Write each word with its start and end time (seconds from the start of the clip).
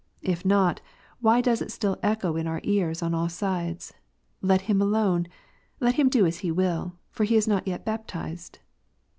If 0.23 0.43
not, 0.43 0.81
why 1.19 1.41
does 1.41 1.61
it 1.61 1.71
still 1.71 1.95
echo 2.01 2.35
in 2.35 2.47
our 2.47 2.59
ears 2.63 3.03
on 3.03 3.13
all 3.13 3.29
sides," 3.29 3.93
Let 4.51 4.61
him 4.61 4.81
alone, 4.81 5.27
let 5.79 5.93
him 5.93 6.09
do 6.09 6.25
as 6.25 6.39
he 6.39 6.49
will, 6.49 6.95
for 7.11 7.23
he 7.23 7.35
is 7.35 7.47
not 7.47 7.67
yet 7.67 7.85
baptized 7.85 8.57